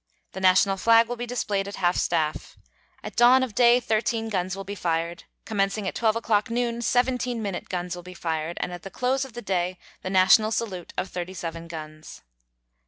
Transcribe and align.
The 0.31 0.39
national 0.41 0.77
flag 0.77 1.07
will 1.07 1.15
be 1.15 1.27
displayed 1.27 1.67
at 1.67 1.75
half 1.75 1.95
staff. 1.95 2.57
At 3.03 3.15
dawn 3.15 3.43
of 3.43 3.53
day 3.53 3.79
thirteen 3.79 4.29
guns 4.29 4.55
will 4.55 4.63
be 4.63 4.73
fired. 4.73 5.25
Commencing 5.45 5.87
at 5.87 5.93
12 5.93 6.15
o'clock 6.15 6.49
noon 6.49 6.81
seventeen 6.81 7.39
minute 7.39 7.69
guns 7.69 7.95
will 7.95 8.01
be 8.01 8.15
fired, 8.15 8.57
and 8.61 8.73
at 8.73 8.81
the 8.81 8.89
close 8.89 9.25
of 9.25 9.33
the 9.33 9.43
day 9.43 9.77
the 10.01 10.09
national 10.09 10.49
salute 10.49 10.91
of 10.97 11.09
thirty 11.09 11.35
seven 11.35 11.67
guns. 11.67 12.23